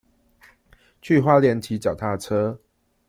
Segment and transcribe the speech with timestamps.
[0.99, 2.59] 去花蓮騎腳踏車